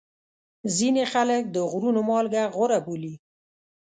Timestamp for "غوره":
2.55-2.79